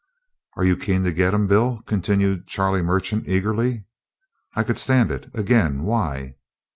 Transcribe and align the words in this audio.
"Are 0.57 0.63
you 0.65 0.77
keen 0.77 1.03
to 1.03 1.11
get 1.13 1.31
him, 1.35 1.45
Bill?" 1.45 1.83
continued 1.85 2.47
Charlie 2.47 2.81
Merchant 2.81 3.27
eagerly. 3.27 3.85
"I 4.55 4.63
could 4.63 4.79
stand 4.79 5.11
it. 5.11 5.29
Again, 5.35 5.83
why?" 5.83 6.37